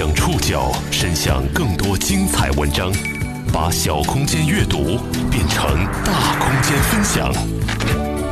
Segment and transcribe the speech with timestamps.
[0.00, 2.90] 将触角伸向更多精彩文章，
[3.52, 4.96] 把小空间阅读
[5.30, 7.30] 变成大空间分享。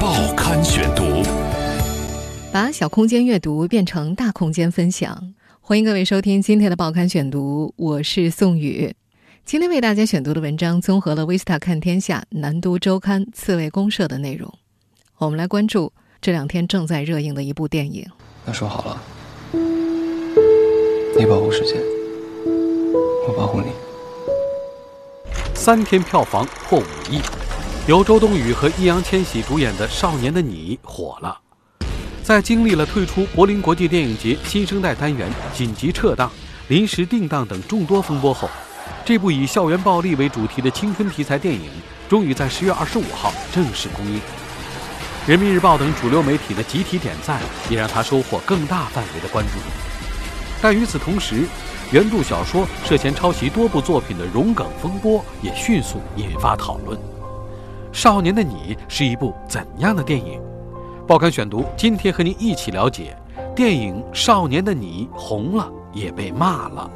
[0.01, 1.23] 报刊选读，
[2.51, 5.35] 把小空间阅读变成大空间分享。
[5.61, 8.95] 欢迎各位收听今天的报刊选读，我是宋宇。
[9.45, 14.51] 今天为大家选读的文章综合了《维斯塔看天下》《南都周刊》《刺猬公社》的内容。
[15.19, 15.93] 我们来关注
[16.23, 18.07] 这两天正在热映的一部电影。
[18.47, 19.03] 那说好了，
[21.19, 21.75] 你保护世界，
[23.27, 23.73] 我保护你。
[25.53, 27.21] 三天票房破五亿，
[27.89, 31.37] 由周冬雨和易烊千玺主演的《少年的你》火了。
[32.23, 36.31] 在经历了退出柏林国际电影节新生代单元、紧急撤档、
[36.69, 38.49] 临时定档等众多风波后，
[39.05, 41.69] 这部以校园暴力为主题的青春题材电影，
[42.09, 44.21] 终于在十月二十五号正式公映。
[45.27, 49.59] 人民日报等主流媒体的集体点赞，也让他收获更大范围的关注。
[50.61, 51.47] 但与此同时，
[51.93, 56.99] 原著小说涉嫌抄袭多部作品的荣梗风波也迅速引发讨论。
[57.93, 60.41] 《少年的你》是一部怎样的电影？
[61.07, 63.17] 报刊选读今天和您一起了解：
[63.57, 66.91] 电影《少年的你》红了，也被骂了。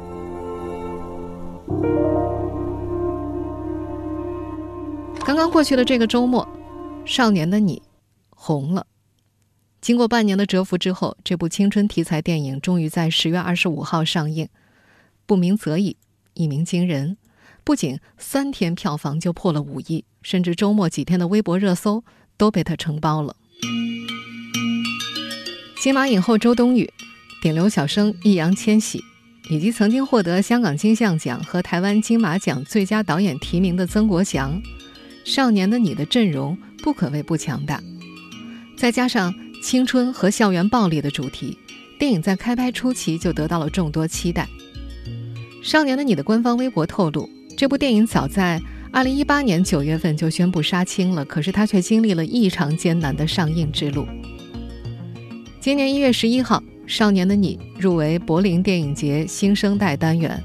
[5.25, 6.45] 刚刚过去的这个周末，
[7.05, 7.81] 《少年的你》。
[8.35, 8.85] 红了。
[9.83, 14.47] 经过半年的蛰伏之后，这部青春题材电影终于在十月二十五号上映。
[15.25, 15.97] 不鸣则已，
[16.35, 17.17] 一鸣惊人，
[17.65, 22.01] 不仅三天票房就破了五亿，甚至周末几天的微博热搜
[22.37, 23.35] 都被他承包了。
[25.81, 26.89] 金马影后周冬雨、
[27.41, 29.03] 顶流小生易烊千玺，
[29.49, 34.61] 以及曾经获得香港金像奖和台湾金马奖最佳导演提名的曾国祥，
[35.29, 37.83] 《少年的你》的阵容不可谓不强大。
[38.77, 41.57] 再加上青春和校园暴力的主题，
[41.97, 44.45] 电影在开拍初期就得到了众多期待。
[45.65, 54.05] 《少年的你》的官方微博透露，这部电影早在2018年9月份就宣布杀青了，可是它却经历了异常艰难的上映之路。
[55.61, 60.43] 今年1月11号，《少年的你》入围柏林电影节新生代单元，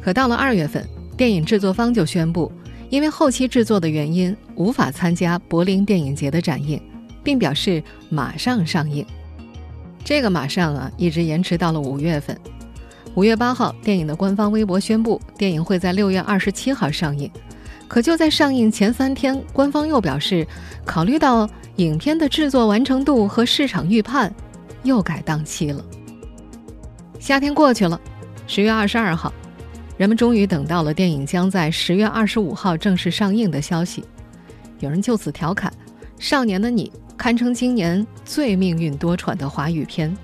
[0.00, 0.82] 可到了2月份，
[1.14, 2.50] 电影制作方就宣布，
[2.88, 6.80] 因为后期制作的原因，无法参加柏林电影节的展映。
[7.26, 9.04] 并表示马上上映，
[10.04, 12.38] 这个马上啊，一直延迟到了五月份。
[13.16, 17.28] 五月八号，电影的官方微博宣布，电影会在六月二十七号上映。
[17.88, 20.46] 可就在上映前三天，官方又表示，
[20.84, 24.32] 考虑到影片的制作完成度和市场预判，
[24.84, 25.84] 又改档期了。
[27.18, 28.00] 夏天过去了，
[28.46, 29.32] 十月二十二号，
[29.96, 34.04] 人们终于等到了电影将在十月二十五号正式上映的消息。
[34.78, 35.72] 有人就此调侃
[36.20, 40.16] ：“少年的你。”堪称今年最命运多舛的华语片。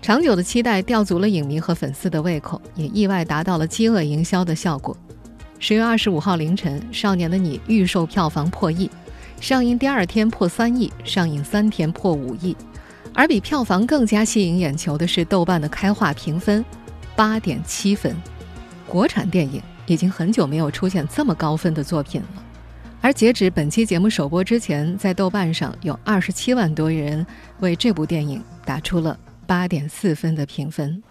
[0.00, 4.96] 长久的期待吊足了影迷和粉丝的胃口，也意外达到了饥饿营销的效果。
[5.60, 8.90] 十月二十五号凌晨，《少年的你》预售票房破亿，
[9.40, 12.56] 上映第二天破三亿，上映三天破五亿。
[13.14, 16.64] 而比票房更加吸引眼球的是豆瓣的开画评分，
[17.14, 18.16] 八点七分。
[18.88, 22.41] 国产电影已经很久没有出现这么高分的作品了。
[23.04, 27.26] 而截止本期节目首播之前，在豆瓣上有二十七万多人
[27.58, 31.02] 为这部电影打出了八点四分的评分。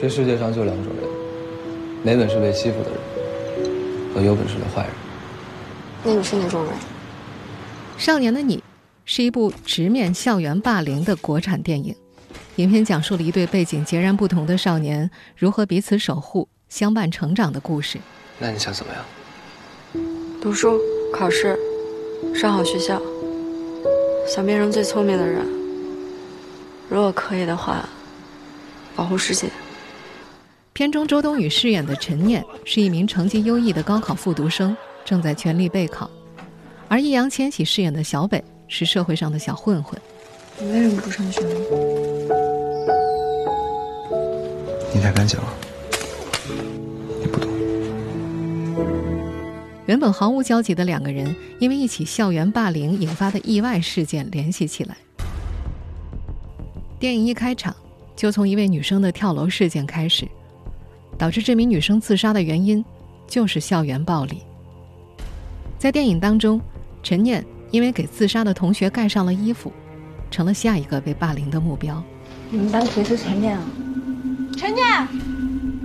[0.00, 1.04] 这世界上就两种人：
[2.02, 2.98] 没本事被欺负的人
[4.12, 4.90] 和有本事的坏人。
[6.02, 6.72] 那你是哪种人？
[7.96, 8.58] 《少年的你》
[9.04, 11.94] 是一部直面校园霸凌的国产电影。
[12.56, 18.00] 影片讲述了一对背景截然不同的少年如何彼此守护、相伴成长的故事。
[18.40, 19.04] 那你想怎么样？
[20.46, 20.80] 读书、
[21.12, 21.58] 考试、
[22.32, 23.02] 上好学校，
[24.28, 25.44] 想变成最聪明的人。
[26.88, 27.84] 如果可以的话，
[28.94, 29.48] 保护世界。
[30.72, 36.08] 片中周冬雨饰演的陈念是一名成绩优异的高考复读生，正在全力备考；
[36.86, 40.00] 而易烊千玺饰演的小北是社会上的小混混。
[40.60, 41.48] 你为什么不上学呢？
[44.94, 45.48] 你太敢讲了。
[49.86, 54.96] 原本毫无交集的两个人，因为一起校园霸凌引发的意外事件联系起来。
[56.98, 57.74] 电影一开场
[58.16, 60.26] 就从一位女生的跳楼事件开始，
[61.16, 62.84] 导致这名女生自杀的原因
[63.28, 64.42] 就是校园暴力。
[65.78, 66.60] 在电影当中，
[67.00, 69.72] 陈念因为给自杀的同学盖上了衣服，
[70.32, 72.02] 成了下一个被霸凌的目标。
[72.50, 73.64] 你们班谁是陈念啊？
[74.56, 74.84] 陈念。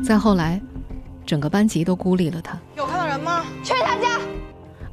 [0.04, 0.60] 再后来。
[1.24, 2.60] 整个班级都孤立了他。
[2.76, 3.46] 有看到人吗？
[3.64, 3.81] 去他家。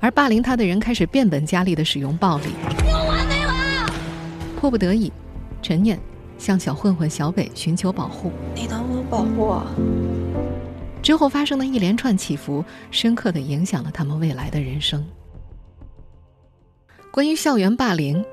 [0.01, 2.47] 而霸凌他的人开始变本加厉的使用暴力。
[2.89, 3.91] 有完没完？
[4.61, 5.13] 迫不得已，
[5.61, 5.99] 陈念
[6.39, 8.31] 向小混混小北寻求保护。
[8.55, 9.67] 你能不能保护我？
[11.03, 15.05] 之后发生的一连串起伏，深刻的影响了他们未来的人生。
[17.11, 18.25] 关于校园霸凌，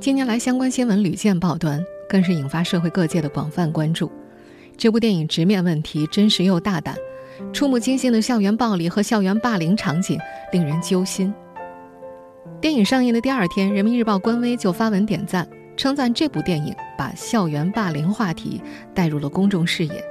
[0.00, 4.10] 近年来相关新闻屡见报端，更是引发社会各界的广泛关注。
[4.76, 6.96] 这部电影直面问题，真实又大胆，
[7.52, 10.18] 触目惊心的校园暴力和校园霸凌场景
[10.52, 11.32] 令人揪心。
[12.60, 18.60] 电影上映的第二天，人民日报官微就发文点赞，称赞这部电影把校园霸凌话题
[18.94, 20.04] 带入了公众视野。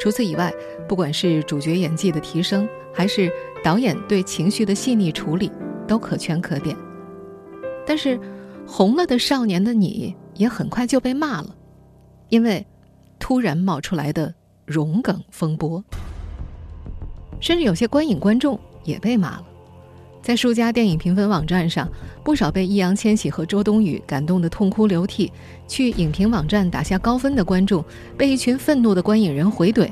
[0.00, 0.52] 除此以外，
[0.88, 3.30] 不管是主角演技的提升，还是
[3.62, 5.50] 导演对情绪的细腻处理，
[5.86, 6.76] 都可圈可点。
[7.84, 8.18] 但是，
[8.66, 11.54] 红了的少年的你也很快就被骂了，
[12.28, 12.64] 因为
[13.18, 14.32] 突然冒出来的
[14.64, 15.82] 融梗风波，
[17.40, 19.44] 甚至有些观影观众也被骂了。
[20.20, 21.88] 在数家电影评分网站上，
[22.22, 25.32] 不少被易烊千玺和周冬雨感动得痛哭流涕，
[25.66, 27.82] 去影评网站打下高分的观众，
[28.16, 29.88] 被一群愤怒的观影人回怼：“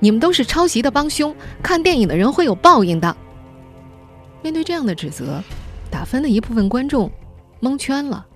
[0.00, 1.32] 你们都是抄袭的帮凶，
[1.62, 3.16] 看电影的人会有报应的。”
[4.42, 5.40] 面对这样的指责，
[5.90, 7.10] 打分的一部分观众
[7.60, 8.26] 蒙圈了。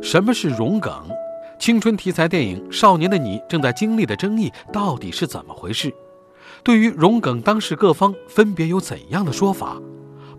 [0.00, 0.92] 什么是融梗？
[1.60, 5.92] 青春题材电影《少年的你》正在经历的争议到底是怎么回事？
[6.64, 9.78] 对于荣梗，当事各方分别有怎样的说法？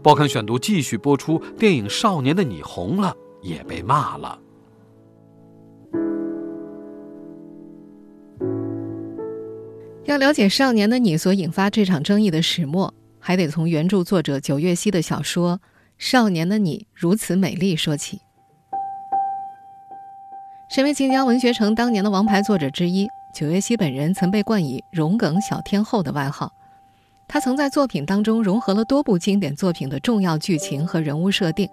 [0.01, 1.37] 报刊选读继续播出。
[1.59, 4.39] 电影《少年的你》红了，也被骂了。
[10.05, 15.57] 要了解《少年的你》所引发这场争议的始末，还得从原著作者九月溪的小说
[15.99, 18.17] 《少年的你如此美丽》说起。
[20.71, 23.05] 身为晋江文学城当年的王牌作者之一。
[23.33, 26.53] 九月溪本人曾被冠以“荣梗小天后”的外号，
[27.27, 31.69] 他曾在作品当中融合了多部经典作品的重要剧情和人物设定。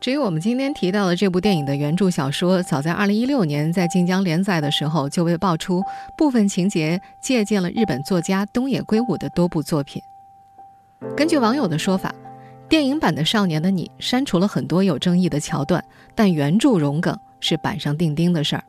[0.00, 5.82] 至于我们今天提到的这部电影的原著小说，早在2016年在晋江连载的时候就被爆出
[6.16, 10.00] 部分情节借鉴了日本作家东野圭吾的多部作品。
[11.16, 12.14] 根据网友的说法，
[12.68, 18.64] 电影版的《少年的你》删除了很多有争议的桥段，但原著融梗是板上钉钉的事儿。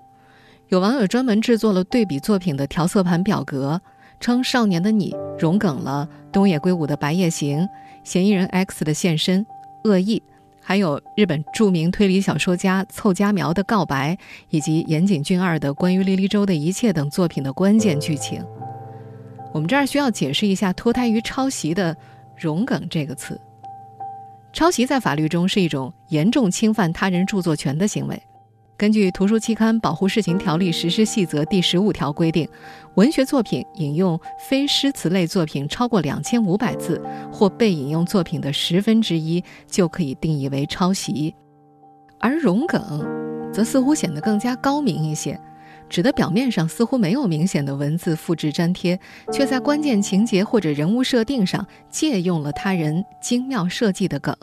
[0.68, 3.82] 有网友专门制作了对比作品的调色盘表格，
[4.20, 7.60] 称《少年的你》融梗了东野圭吾的《白夜行》，
[8.04, 9.46] 嫌疑人 X 的现身、
[9.84, 10.22] 恶意，
[10.62, 14.16] 还有日本著名推理小说家凑佳苗的告白，
[14.50, 18.46] 以及岩井俊二的关于莉莉周的一切等作品的关键剧情。
[19.52, 21.98] 我们这儿需要解释一下脱胎于抄袭的
[22.38, 23.40] “融梗”这个词。
[24.54, 28.22] 抄袭在法律中是一种严重侵犯他人著作权的行为。
[28.80, 32.48] 根据《图书期刊保护事情条例实施细则》第十五条规定，
[32.96, 34.18] 文学作品引用
[34.48, 41.36] 非诗词类作品超过两千五百字，或被引用作品的十分之一，就可以定义为抄袭。
[42.22, 43.06] 而融梗，
[43.52, 45.38] 则似乎显得更加高明一些，
[45.90, 48.98] 指的表面上似乎没有明显的文字复制粘贴，
[49.34, 54.34] 却在关键情节或者人物设定上借用了他人精妙设计的梗。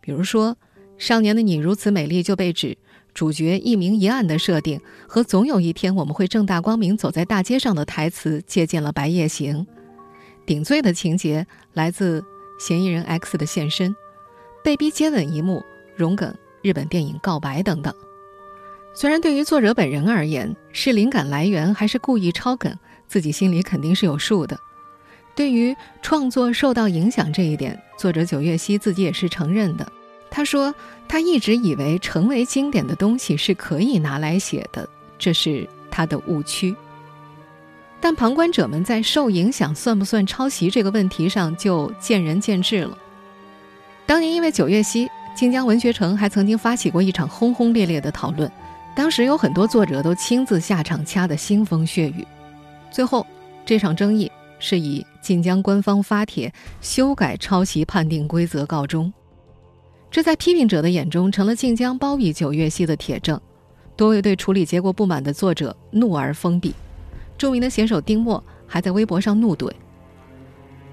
[0.00, 0.50] 比如说，
[0.98, 2.76] 《少年的你如此美丽》就被指。
[3.14, 9.58] 主角一明一暗的设定和总有一天我们会正大光明走在大街上的台词借鉴了《白夜行》，
[10.44, 12.24] 顶罪的情节来自
[12.58, 13.94] 嫌疑人 X 的现身，
[14.64, 15.62] 被逼接吻一幕
[15.96, 17.94] 融梗日本电影《告白》等等。
[18.96, 24.58] 虽然对于作者本人而言是灵感来源还是故意抄梗，自己心里肯定是有数的。
[25.36, 29.86] 对于创作受到影响这一点，作者九月溪自己也是承认的。
[30.36, 30.74] 他说
[31.06, 36.74] ：“他一直以为成为经典的东西是可以拿来写的，这是他的误区。
[38.00, 42.98] 但旁观者们在受影响算不算抄袭这个问题上就见仁见智了。
[44.06, 48.50] 当年因为九月溪，晋江文学城还曾经发起过一场轰轰烈烈的讨论，
[48.96, 52.26] 当时有很多作者都亲自下场掐得腥风血雨。
[52.90, 53.24] 最后，
[53.64, 59.12] 这场争议是以晋江官方发帖修改抄袭判定规则告终。”
[60.14, 63.40] 这在批评者的眼中成了晋江包庇九月溪的铁证，
[63.96, 66.72] 多位对处理结果不满的作者怒而封闭。
[67.36, 69.68] 著名的写手丁墨还在微博上怒怼：“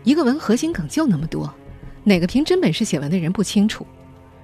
[0.04, 1.48] 一个文核心梗就那么多，
[2.04, 3.86] 哪个凭真本事写文的人不清楚？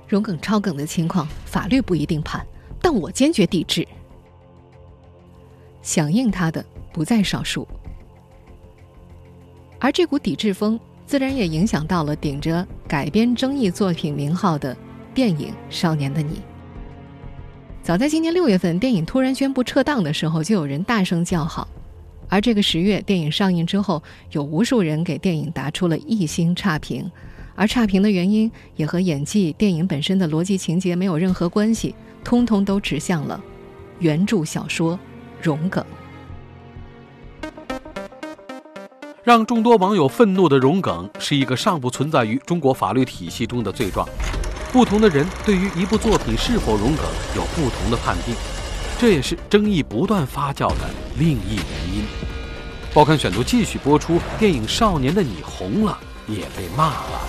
[0.08, 2.46] 融梗超梗的情况，法律不一定判，
[2.80, 3.84] 但我坚决抵制。”
[5.82, 7.68] 响应他的不在少数，
[9.80, 10.80] 而这股抵制风。
[11.08, 14.76] 自然也影响到了顶着改编争议作品名号的
[15.14, 16.36] 电影《少年的你》。
[17.84, 21.68] 早在今年六月份，电影突然宣布撤档的时候，就有人大声叫好。
[22.30, 24.02] 而这个十月，电影上映之后，
[24.32, 27.10] 有无数人给电影打出了一星差评，
[27.56, 33.42] 而差评的原因也和演技、电影本身的逻辑情节没有任何关系，通通都指向了
[34.00, 34.96] 原著小说
[35.42, 35.84] 《荣梗》。
[39.28, 44.08] 让众多网友愤怒的“荣梗”是一个尚不存在于中国法律体系中的罪状。
[44.72, 47.04] 不同的人对于一部作品是否“荣梗”
[47.36, 48.34] 有不同的判定，
[48.98, 52.06] 这也是争议不断发酵的另一原因。
[52.94, 57.20] 报刊选读继续播出：电影《少年的你》红了，也被骂了。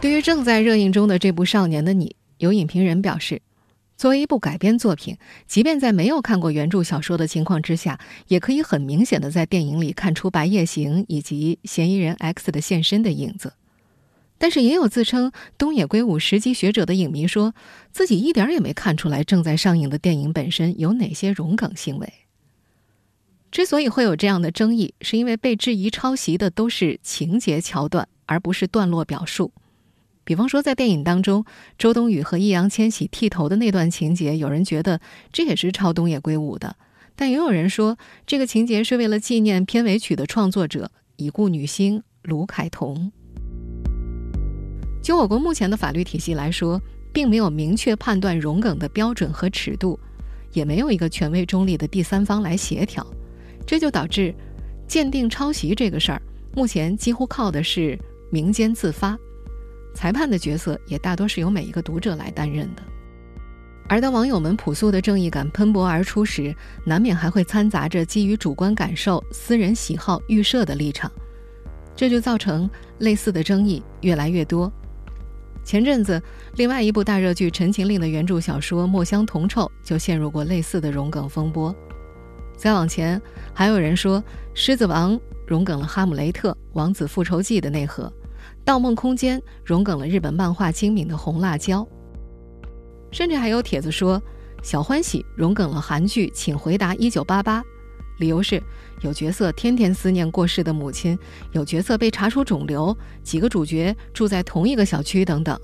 [0.00, 2.06] 对于正在热映中的这部《少年的你》，
[2.38, 3.42] 有影评人表示。
[4.00, 13.52] 作为一部改编作品，即便在没有看过原著小说的情况之下，也可以很明显的在电影里看出白夜行以及嫌疑人 X 的现身的影子。
[14.38, 17.54] 但是，也有自称东野圭吾十级学者的影迷说，
[17.92, 22.10] 自己一点也没看出来正在上映的电影本身有哪些融梗行为。
[23.50, 29.52] 之所以会有这样的争议，是因为被质疑抄袭的都是情节桥段，而不是段落表述。
[30.30, 31.44] 比方说，在电影当中，
[31.76, 35.00] 周冬雨和易烊千玺剃头的那段情节，有人觉得
[35.32, 36.76] 这也是抄东野圭吾的，
[37.16, 43.10] 但也有人说这个情节是为了纪念片尾曲的创作者已故女星卢凯彤。
[45.02, 46.80] 就我国目前的法律体系来说，
[47.12, 49.98] 并没有明确判断容梗的标准和尺度，
[50.52, 53.04] 也没有一个权威中立的第三方来协调，
[53.66, 54.32] 这就导致
[54.86, 56.22] 鉴定抄袭这个事儿，
[56.54, 57.98] 目前几乎靠的是
[58.30, 59.18] 民间自发。
[59.94, 62.82] 裁判的角色也大多是由每一个读者来担任的，
[63.88, 66.54] 而当网友们朴素的正义感喷薄而出时，
[66.84, 71.10] 难免还会掺杂着基于主观感受、私人喜好预设的立场，
[71.96, 74.72] 这就造成类似的争议越来越多。
[75.62, 76.22] 前阵子，
[76.54, 81.74] 另外一部大热剧《陈情令》的原著小说《墨香铜臭》就陷入过类似的融梗风波。
[82.56, 83.20] 再往前，
[83.52, 84.20] 还有人说
[84.54, 85.14] 《狮子王》
[85.46, 88.04] 融梗了《哈姆雷特》《王子复仇记》的内核。
[88.70, 91.82] 《盗梦空间》融梗了日本漫画《精明的红辣椒》，
[93.10, 94.16] 甚至还有帖子说
[94.62, 97.60] 《小欢喜》融梗了韩剧《请回答一九八八》，
[98.20, 98.62] 理由是
[99.00, 101.18] 有角色天天思念过世的母亲，
[101.50, 105.60] 有角色被查出肿瘤，几个主角住在同一个小区等等。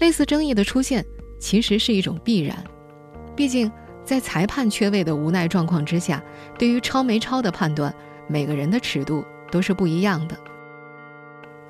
[0.00, 1.02] 类似争议的出现
[1.40, 2.62] 其实是一种必然，
[3.34, 3.72] 毕竟
[4.04, 6.22] 在裁判缺位的无奈状况之下，
[6.58, 7.94] 对于抄没抄的判断，
[8.28, 10.36] 每个人的尺度都是不一样的。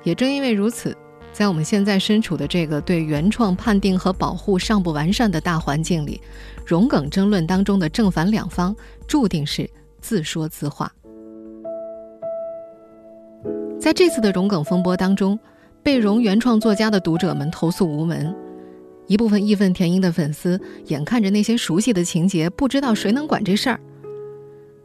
[0.03, 0.95] 也正因为如此，
[1.33, 6.21] 在我们现在身处的这个对原创判定和保护尚不完善的大环境里，
[6.65, 8.75] 融梗争论当中的正反两方
[9.07, 10.91] 注定是自说自话。
[13.79, 15.37] 在这次的融梗风波当中，
[15.83, 18.35] 被融原创作家的读者们投诉无门，
[19.05, 23.79] 一部分义愤填膺的粉丝眼看着那些熟悉的情节，不知道谁能管这事儿。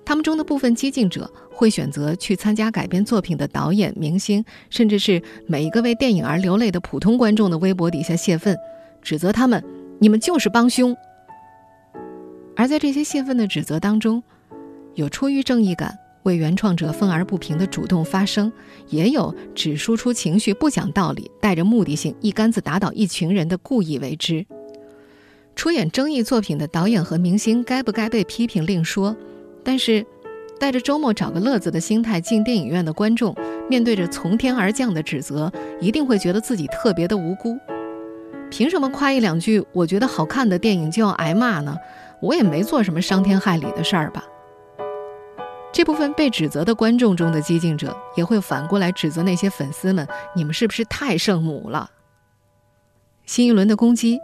[0.05, 8.57] 他们中的部分激进者会选择去参加改编作品的导演、明星，甚至是每一个为电影而流泪的普通观众的微博底下泄愤，
[9.03, 9.63] 指责他们
[10.01, 10.97] ：“你们就是帮凶。”
[12.57, 14.23] 而在这些泄愤的指责当中，
[14.95, 18.53] 有出于正义感为原创者愤而不平的主动发声，
[18.89, 24.45] 也有只输出情绪、不讲道理、带着目的性一竿子打倒一群人的故意为之。
[25.55, 29.17] 出演争议作品的导演和明星该不该被批评另说。
[29.65, 30.05] 但是，
[30.63, 33.35] 带着周末找个乐子的心态进电影院的观众，
[33.69, 35.51] 面对着从天而降的指责，
[35.81, 37.59] 一定会觉得自己特别的无辜。
[38.49, 41.77] 凭什么夸一两句我觉得好看的电影就要挨骂呢？
[42.21, 44.25] 我也没做什么伤天害理的事儿吧。
[45.73, 51.91] 这部分被指责的观众中的激进者，也会反过来指责那些粉丝们：你们是不是太圣母了？
[53.27, 54.21] 新一轮的攻击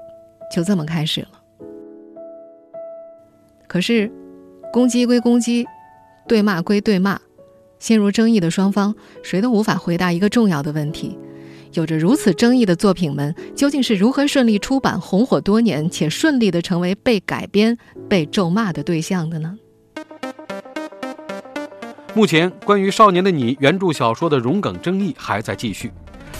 [0.54, 1.30] 就这么开始了。
[3.66, 4.08] 可是。
[4.70, 5.66] 攻击归攻击，
[6.28, 7.18] 对骂归对骂，
[7.78, 11.18] 陷入争议的双方谁都无法回答一个重要的问题：
[11.72, 17.76] 有着如此争议的作品们，究竟是如何顺利出版、红火多年，且顺利的成为被改编、
[18.10, 19.58] 被咒骂的对象的呢？
[22.14, 25.90] 目前，关于《少年的你》原著小说的融梗争议还在继续，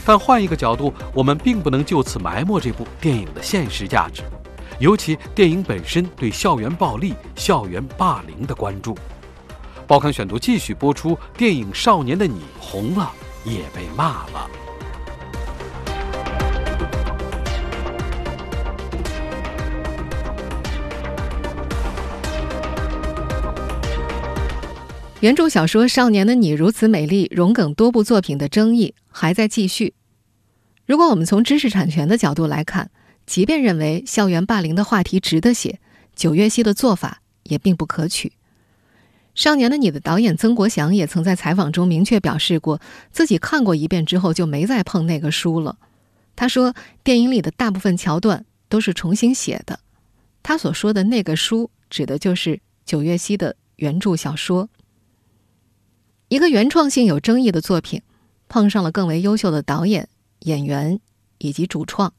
[0.04, 4.23] 但换一个角度，我们并不能就此埋没这部电影的现实价值。
[4.78, 8.97] 尤其电影本身对校园暴力、校园霸凌的关注，
[9.88, 11.18] 报刊选读继续播出。
[11.35, 13.11] 电影《少年的你》红了，
[13.42, 14.50] 也被骂了。
[25.21, 29.95] 原著小说《少年的你》如此美丽，融梗多部作品的争议还在继续。
[30.85, 32.90] 如果我们从知识产权的角度来看，
[33.25, 35.80] 即便认为校园霸凌的话题值得写，
[36.14, 38.28] 九月溪的做法也并不可取。
[39.38, 42.80] 《少年的你》的导演曾国祥也曾在采访中明确表示过，
[43.12, 45.78] 自己看过一遍之后就没再碰那个书了。
[46.35, 49.78] 他说，电影里的大部分桥段都是重新写的。
[50.42, 54.68] 他所说的那个书，指的就是九月溪的原著小说。
[56.26, 58.02] 一个原创性有争议的作品，
[58.49, 60.09] 碰上了更为优秀的导演、
[60.40, 60.99] 演员
[61.38, 62.12] 以及主创，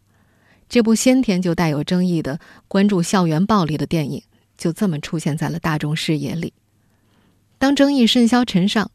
[0.69, 4.23] 这部先天就带有争议的关注校园暴力的电影，
[4.57, 6.53] 就这么出现在了大众视野里。
[7.59, 8.89] 当争议甚嚣尘上，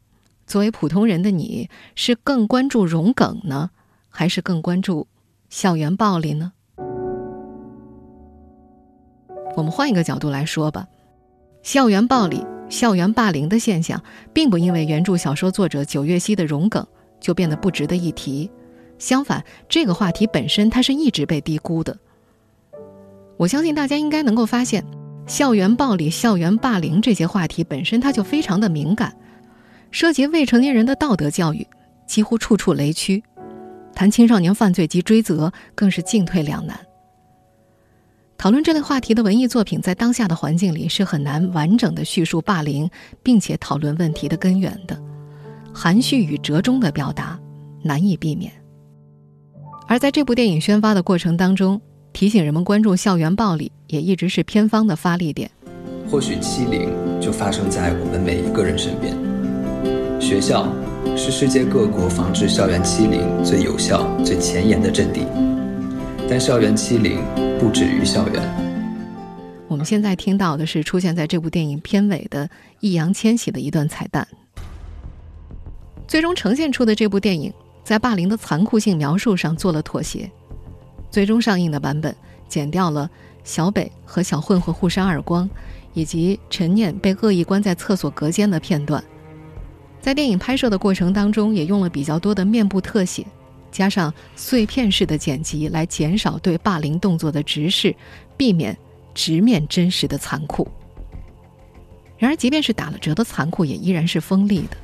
[0.47, 3.69] 作为普通人的你，是更关注融梗呢，
[4.09, 5.07] 还是更关注
[5.49, 6.51] 校园暴力呢？
[9.55, 10.87] 我们换一个角度来说吧，
[11.61, 14.03] 校园暴力、校园霸凌的现象，
[14.33, 16.85] 并不因为原著小说作者九月溪的融梗
[17.19, 18.49] 就变得不值得一提。
[18.97, 21.95] 相反，这个话题本身它是一直被低估的。
[23.37, 24.83] 我相信大家应该能够发现，
[25.27, 29.15] 校园暴力、校园霸凌这些话题本身它就非常的敏感，
[29.89, 31.65] 涉及未成年人的道德教育，
[32.05, 33.23] 几乎处处雷区。
[33.93, 36.79] 谈青少年犯罪及追责，更是进退两难。
[38.37, 42.89] 讨论这类话题的文艺作品，在当下的环境里是很难完整的叙述霸凌，
[43.23, 45.01] 并且讨论问题的根源的。
[45.73, 47.39] 含蓄与折中的表达
[47.81, 48.51] 难以避免。
[49.87, 51.81] 而在这部电影宣发的过程当中，
[52.13, 55.49] 提醒人们关注校园暴力，也一直是片方的发力点。
[56.09, 56.89] 或许欺凌
[57.19, 59.15] 就发生在我们每一个人身边。
[60.21, 60.71] 学校
[61.17, 65.25] 是世界各国防治校园欺凌最有效、最前沿的阵地。
[66.29, 67.19] 但校园欺凌
[67.59, 68.41] 不止于校园。
[69.67, 72.49] 我们现在听到的是出现在这部电影片尾的
[72.79, 74.27] 易烊千玺的一段彩蛋。
[76.07, 77.51] 最终呈现出的这部电影，
[77.83, 80.29] 在霸凌的残酷性描述上做了妥协。
[81.09, 82.15] 最终上映的版本
[82.47, 83.09] 剪掉了
[83.45, 85.49] 小北和小混混互扇耳光，
[85.93, 89.01] 以及陈念被恶意关在厕所隔间的片段。
[90.01, 93.25] 在电影拍摄的过程当中，也用了比较多的面部特写。
[93.71, 97.95] 加上碎片式的剪辑，来减少对霸凌动作的直视，
[98.37, 98.75] 避免
[99.13, 100.67] 直面真实的残酷。
[102.17, 104.77] 然而，即便是打了折的残酷，也依然是锋利的。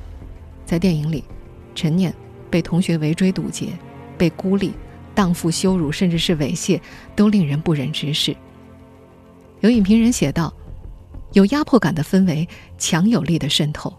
[0.66, 1.24] 在电影里，
[1.74, 2.14] 陈念
[2.50, 3.68] 被同学围追堵截，
[4.18, 4.72] 被孤立、
[5.14, 6.78] 荡妇羞辱，甚至是猥亵，
[7.16, 8.36] 都令人不忍直视。
[9.62, 10.52] 有影评人写道
[11.34, 12.48] ：“有压迫感的氛围，
[12.78, 13.94] 强有力的渗透，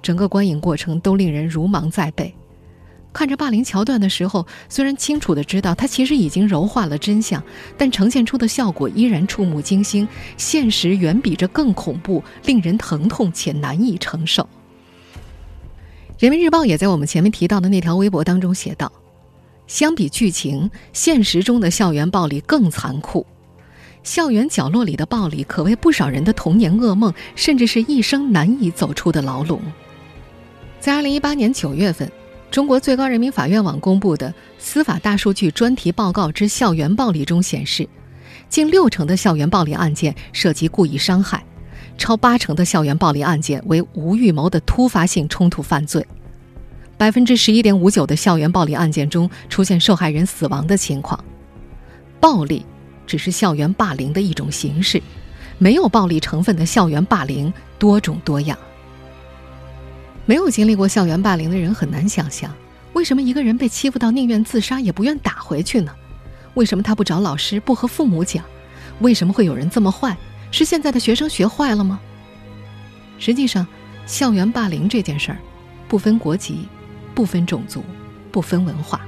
[0.00, 2.34] 整个观影过程都令人如芒在背。”
[3.12, 7.40] 看着霸凌桥段的时候，虽然清楚的知道它其实已经柔化了真相，
[7.76, 10.08] 但呈现出的效果依然触目惊心。
[10.38, 14.48] 现实远比这更恐怖，令人疼痛且难以承受。
[16.18, 18.90] 人民日报也在我们前面提到的那条微博当中写道
[19.68, 23.26] ：“相比剧情，现实中的校园暴力更残酷。
[24.04, 29.60] 校园角落里的暴力可谓不少人的童年噩梦，甚至是一生难以走出的牢笼。”
[30.78, 32.08] 在二零一八年九月份。
[32.50, 37.88] 中国最高人民法院网公布的司法大数据专题报告之校园暴力中显示，
[38.48, 41.44] 近六成的校园暴力案件涉及故意伤害，
[41.98, 46.06] 超八成的校园暴力案件为无预谋的突发性冲突犯罪，
[46.96, 51.18] 百分之十一点五九的校园暴力案件中出现受害人死亡的情况。
[52.20, 52.64] 暴力
[53.06, 55.02] 只是校园霸凌的一种形式，
[55.58, 58.56] 没有暴力成分的校园霸凌多种多样。
[60.26, 62.54] 没有经历过校园霸凌的人很难想象，
[62.94, 65.92] 为什么一个人被欺负到宁愿自杀也不愿打回去呢？
[66.54, 68.44] 为什么他不找老师，不和父母讲？
[69.00, 70.16] 为什么会有人这么坏？
[70.50, 72.00] 是现在的学生学坏了吗？
[73.18, 73.66] 实际上，
[74.06, 75.38] 校园霸凌这件事儿，
[75.88, 76.68] 不分国籍，
[77.14, 77.82] 不分种族，
[78.30, 79.00] 不分文化，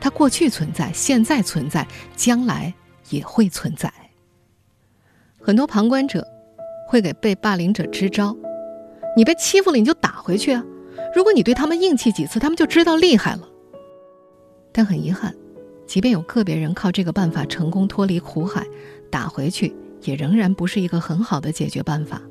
[0.00, 2.74] 它过去存在，现在存在，将来
[3.10, 3.92] 也会存在。
[5.40, 6.26] 很多旁观者
[6.88, 8.36] 会给被霸凌者支招。
[9.16, 10.64] 你被欺负了，你就打回去啊！
[11.14, 13.48] 如果你对他们硬气几次，他们就知道厉害了。
[14.72, 15.34] 但很遗憾，
[15.86, 18.64] 即便有个别人靠这个办法成功脱离苦海，
[19.10, 22.22] 打回去也仍然不是一个很好的解决办法。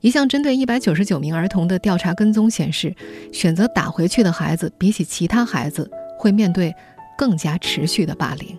[0.00, 2.94] 一项针对一百九十九名儿童的调查跟踪显示，
[3.32, 6.72] 选择打回去的孩子，比起其他孩子会面对
[7.16, 8.56] 更加持续的霸凌。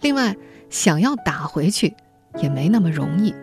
[0.00, 0.34] 另外，
[0.68, 1.94] 想要打回去
[2.42, 3.34] 也没那么容易。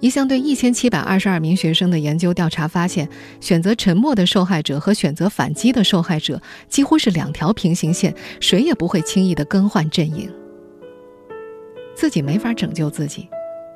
[0.00, 3.08] 一项对一千七百二十二名学生的研究调查发现，
[3.40, 10.30] 选择沉默的受害者和选择反击的受害者几乎是两条平行线，谁也不会轻易的更换阵营。
[11.94, 13.28] 自己没法拯救自己，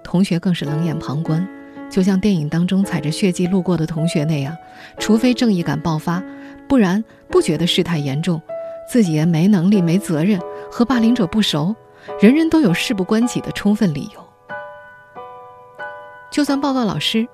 [0.02, 1.46] 同学更是冷眼旁观，
[1.88, 4.54] 就像电影当中踩着血迹路过的同学那样，
[4.98, 6.22] 除非正义感爆发，
[6.68, 8.42] 不然不觉得事态严重，
[8.90, 10.38] 自己也没能力、没责任，
[10.70, 11.74] 和霸凌者不熟，
[12.20, 14.24] 人人都有事不关己的充分理由。
[16.30, 17.26] 就算报告老师，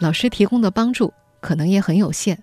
[0.00, 2.42] 老师提供的帮助可能也很有限。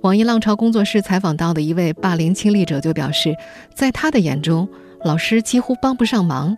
[0.00, 3.36] 网易浪潮工作室采访到的一位霸凌亲历者就表示，
[3.74, 4.68] 在他的眼中，
[5.04, 6.56] 老师几乎帮不上忙。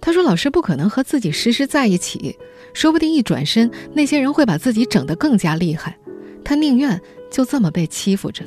[0.00, 2.36] 他说：“老师不可能和自己时时在一起，
[2.74, 5.96] 说不定一转身，那些人会把自己整得更加厉害。
[6.44, 8.44] 他宁愿就这么被欺负着。”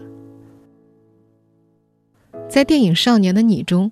[2.50, 3.92] 在电影《少年的你》中，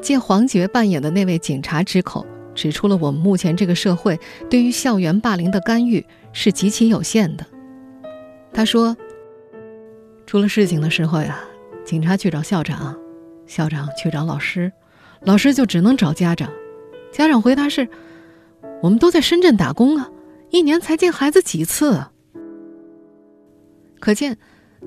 [0.00, 4.18] 借黄觉扮演的那位警察之口，指出了我们目前这个社会
[4.50, 7.46] 对于校园霸凌的干预是极其有限的。
[8.52, 8.96] 他说。
[10.24, 11.40] 出了事情的时候呀，
[11.84, 12.96] 警察去找校长，
[13.46, 14.72] 校长去找老师，
[15.20, 16.50] 老师就只能找家长。
[17.12, 17.86] 家长回答是
[18.80, 20.08] ：“我们都在深圳打工啊，
[20.48, 22.02] 一年才见孩子几次。”
[24.00, 24.38] 可见，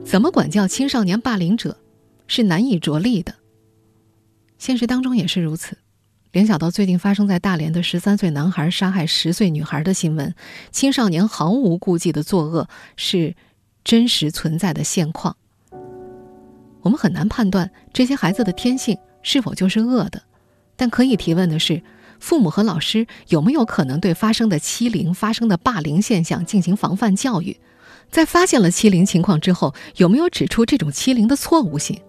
[0.04, 1.78] 怎么管教青少年霸凌者
[2.28, 3.36] 是难以着力的。
[4.58, 5.78] 现实当中也是如此。
[6.32, 10.34] 联想到最近发生在大连的十三岁男孩杀害十岁女孩的新闻，
[10.72, 13.36] 青少年毫无顾忌的作恶是。
[13.86, 15.38] 真实存在的现况，
[16.82, 20.24] 我们很难判断这些孩子的天性是否就是恶的，
[20.76, 21.84] 但可以提问的是，
[22.20, 27.60] 父母和老师有没有可能对发生的欺凌、发生的霸凌现象进行防范教育？
[28.10, 32.02] 在发现了欺凌情况之后，有没有指出这种欺凌的错误性？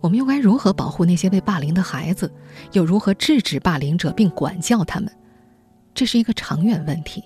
[0.00, 2.32] 我们又该如何保护那些被霸凌的孩子？
[2.72, 5.10] 又如何制止霸凌者并管教他们？
[5.94, 7.22] 这是一个长远问题。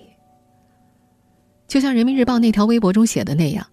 [1.67, 3.65] 就像人民日报那条微博中写的那样，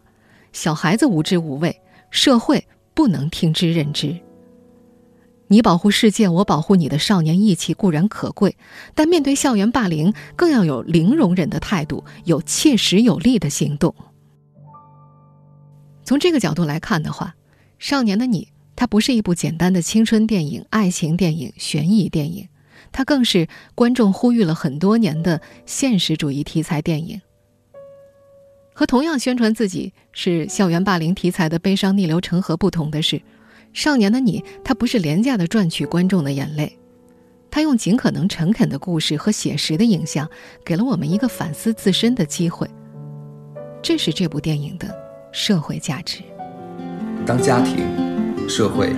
[0.53, 4.19] 小孩子无知无畏，社会不能听之任之。
[5.49, 8.57] 你保护世界，我保护你的少年义气固然可贵，
[8.95, 13.95] 但面对校园霸凌，更要有零容忍的态度，有切实有力的行动。
[16.05, 17.35] 从这个角度来看的话，
[17.79, 22.49] 《少年的你》它不是一部简单的青春电影、爱情电影、悬疑电影，
[22.91, 27.21] 它更是观众呼吁了很多年的现实主义题材电影。
[28.75, 33.17] 和同样宣传自己是校园霸凌题材的《悲伤逆流成河》不同的是，
[33.75, 36.79] 《少年的你》他不是廉价的赚取观众的眼泪，
[37.51, 40.29] 他用尽可能诚恳的故事和写实的影像，
[40.65, 42.67] 给了我们一个反思自身的机会。
[43.83, 44.89] 这是这部电影的
[45.33, 46.23] 社会价值。
[47.27, 47.77] 当家庭、
[48.48, 48.92] 社会、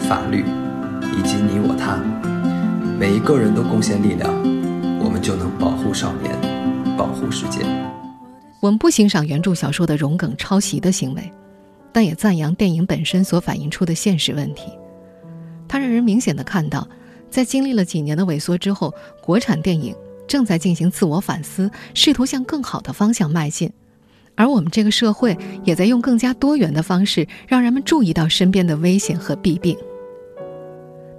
[0.00, 0.44] 法律
[1.16, 1.96] 以及你我他
[2.98, 4.28] 每一个人都贡献力量，
[4.98, 6.34] 我们就能保护少年，
[6.96, 7.60] 保护世界。
[8.60, 11.32] 我们不欣赏原著小说的融梗抄袭的行为，
[11.92, 14.72] 但也赞扬电影本身所反映出的现实问题。
[15.68, 16.86] 它让人明显的看到，
[17.30, 19.94] 在经历了几年的萎缩之后，国产电影
[20.26, 23.70] 正在进行自我反思，试图向更好的方向迈进。
[24.38, 29.76] 而我们这个社会也在用更加多元的方式，让人们注意到身边的危险和弊病。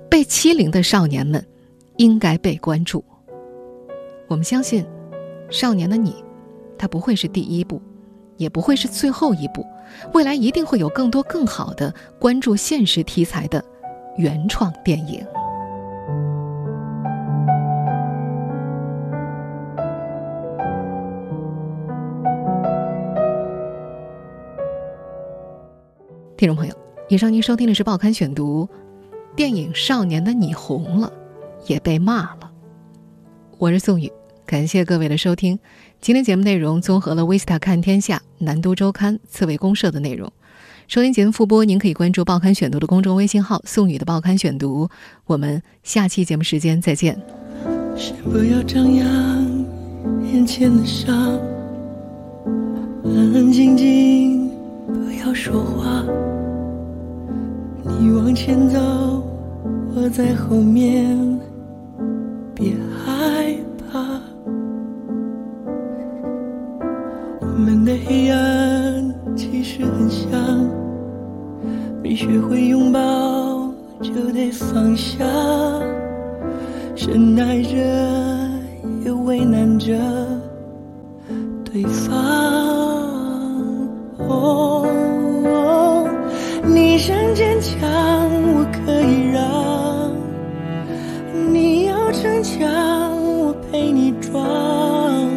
[0.09, 1.45] 被欺凌的少年们，
[1.97, 3.03] 应该被关注。
[4.29, 4.85] 我们相信，
[5.49, 6.23] 少年的你。
[6.77, 7.81] 它不会是第一步，
[8.37, 9.65] 也不会是最后一步，
[10.13, 13.61] 未来一定会有更多更好的关注现实题材的
[14.17, 15.21] 原创电影。
[26.39, 26.73] 听众朋友，
[27.09, 28.65] 以上您收听的是《报刊选读》，
[29.35, 31.11] 电影《少年的你》红了，
[31.67, 32.49] 也被骂了。
[33.57, 34.09] 我是宋宇。
[34.45, 35.59] 感谢各位的收听，
[35.99, 40.31] 今天节目内容综合了《维斯塔看天下》《南都周刊》《刺猬公社》的内容。
[40.87, 44.87] 收听节目复播，您可以关注《报刊选读》的公众微信号“宋宇的报刊选读”。
[45.27, 47.21] 我们下期节目时间再见。
[47.97, 49.05] 先不要张扬
[50.23, 51.37] 眼前的伤，
[53.03, 54.49] 安安静静，
[54.87, 56.05] 不要说话。
[57.97, 58.79] 你往前走，
[59.95, 61.17] 我在后面，
[62.53, 62.73] 别
[63.03, 63.55] 害
[63.91, 63.99] 怕。
[67.41, 70.29] 我们的黑暗其实很像，
[72.01, 72.99] 没学会拥抱
[74.01, 75.25] 就得放下，
[76.95, 77.75] 深爱着
[79.05, 79.93] 又为难着
[81.65, 82.15] 对方。
[84.29, 84.68] 哦，
[93.79, 95.29] 为你装。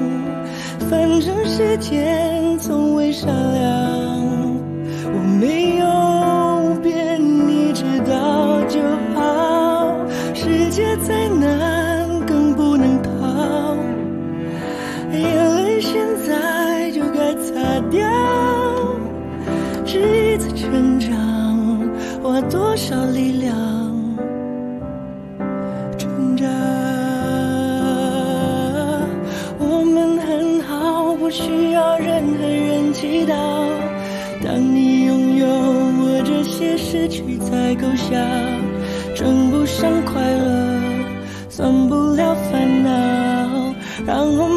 [0.90, 4.20] 反正时间从未善良，
[5.14, 8.80] 我没有变，你知道就
[9.14, 9.94] 好。
[10.34, 13.76] 世界再难，更不能逃。
[15.12, 18.00] 眼泪现在就该擦掉。
[19.84, 21.12] 这一次成长，
[22.22, 22.96] 花多少
[37.52, 38.16] 爱够笑，
[39.14, 40.80] 称不上快乐，
[41.48, 42.90] 算不了烦恼，
[44.06, 44.48] 然后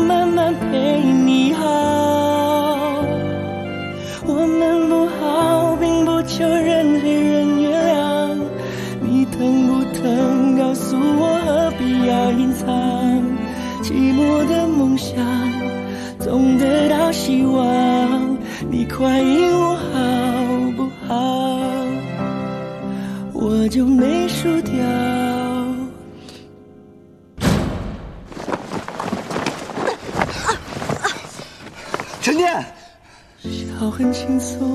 [34.54, 34.75] 很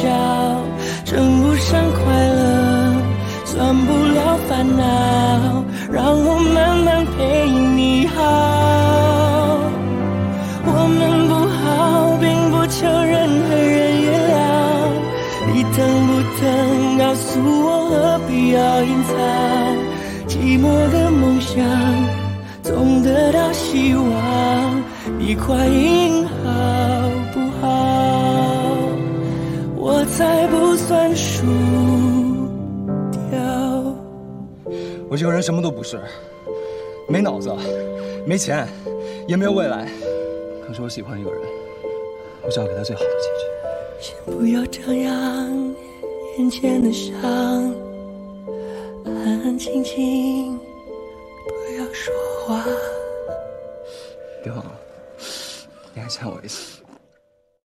[0.00, 0.06] 笑，
[1.04, 2.40] 称不上快乐，
[3.44, 8.16] 算不了烦恼，让我慢慢陪你好。
[10.64, 13.16] 我们不好，并不求任
[13.48, 14.32] 何人原谅。
[15.52, 16.40] 你疼不疼？
[16.98, 17.28] 告诉
[17.64, 17.92] 我，何
[18.28, 19.10] 必要隐藏？
[20.28, 21.56] 寂寞的梦想，
[22.62, 24.06] 总得到希望。
[25.18, 26.07] 你快一
[35.18, 36.00] 这个人什么都不是，
[37.08, 37.52] 没脑子，
[38.24, 38.68] 没钱，
[39.26, 39.88] 也没有未来。
[40.64, 41.40] 可是我喜欢一个人，
[42.44, 43.44] 我想要给他最好的结局。
[44.00, 45.74] 先不要张扬
[46.38, 47.20] 眼前的伤，
[49.04, 50.56] 安安静静，
[51.48, 52.14] 不要说
[52.46, 52.64] 话。
[54.44, 54.80] 别忘了，
[55.94, 56.77] 你还欠我一次。